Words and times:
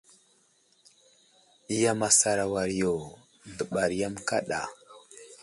Yam 1.81 1.99
asar 2.09 2.37
a 2.45 2.45
war 2.53 2.69
yo, 2.79 2.93
dəɓara 3.57 3.93
yam 4.01 4.15
kaɗa. 4.27 4.59